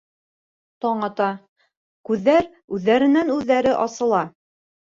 Таң 0.85 1.03
ата, 1.07 1.27
күҙҙәр 2.11 2.49
үҙҙәренән-үҙҙәре 2.79 3.77
асыла. 3.87 4.27